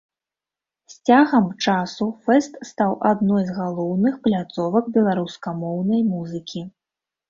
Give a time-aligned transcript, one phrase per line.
[0.93, 6.71] З цягам часу фэст стаў адной з галоўных пляцовак беларускамоўнай музыкі.